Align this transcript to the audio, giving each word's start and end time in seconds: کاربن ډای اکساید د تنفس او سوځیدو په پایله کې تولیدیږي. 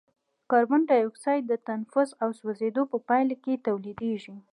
کاربن 0.51 0.81
ډای 0.89 1.01
اکساید 1.05 1.43
د 1.47 1.53
تنفس 1.67 2.09
او 2.23 2.29
سوځیدو 2.39 2.83
په 2.91 2.97
پایله 3.07 3.35
کې 3.43 3.61
تولیدیږي. 3.65 4.35